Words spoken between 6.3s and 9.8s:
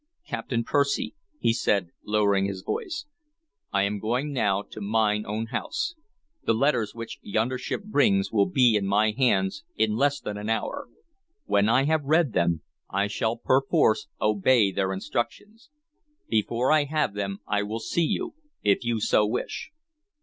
The letters which yonder ship brings will be in my hands